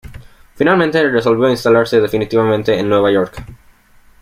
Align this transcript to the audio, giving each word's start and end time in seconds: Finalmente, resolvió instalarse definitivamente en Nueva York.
Finalmente, 0.55 1.07
resolvió 1.11 1.47
instalarse 1.47 2.01
definitivamente 2.01 2.75
en 2.79 2.89
Nueva 2.89 3.11
York. 3.11 3.43